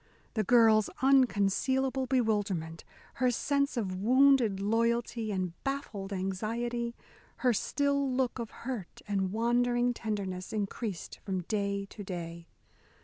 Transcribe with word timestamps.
The 0.33 0.43
girl's 0.43 0.89
unconcealable 1.03 2.07
bewilderment, 2.09 2.83
her 3.21 3.29
sense 3.29 3.77
of 3.77 3.93
wounded 3.97 4.59
loyalty 4.59 5.31
and 5.31 5.53
baffled 5.63 6.11
anxiety, 6.11 6.95
her 7.45 7.53
still 7.53 8.11
look 8.11 8.39
of 8.39 8.49
hurt 8.49 9.03
and 9.07 9.31
wondering 9.31 9.93
tenderness, 9.93 10.53
increased 10.53 11.19
from 11.23 11.43
day 11.43 11.85
to 11.85 12.03
day. 12.03 12.47